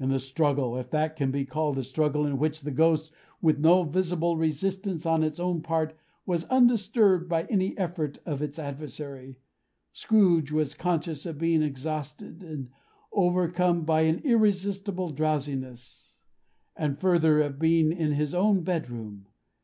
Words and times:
In 0.00 0.08
the 0.08 0.18
struggle 0.18 0.76
if 0.76 0.90
that 0.90 1.14
can 1.14 1.30
be 1.30 1.44
called 1.44 1.78
a 1.78 1.84
struggle 1.84 2.26
in 2.26 2.36
which 2.36 2.62
the 2.62 2.72
Ghost, 2.72 3.12
with 3.40 3.60
no 3.60 3.84
visible 3.84 4.36
resistance 4.36 5.06
on 5.06 5.22
its 5.22 5.38
own 5.38 5.62
part 5.62 5.94
was 6.26 6.42
undisturbed 6.46 7.28
by 7.28 7.44
any 7.44 7.78
effort 7.78 8.18
of 8.26 8.42
its 8.42 8.58
adversary 8.58 9.38
Scrooge 9.92 10.50
was 10.50 10.74
conscious 10.74 11.26
of 11.26 11.38
being 11.38 11.62
exhausted, 11.62 12.42
and 12.42 12.70
overcome 13.12 13.84
by 13.84 14.00
an 14.00 14.18
irresistible 14.24 15.10
drowsiness; 15.10 16.16
and, 16.74 16.98
further, 16.98 17.40
of 17.40 17.60
being 17.60 17.92
in 17.92 18.14
his 18.14 18.34
own 18.34 18.64
bed 18.64 18.90
room. 18.90 19.28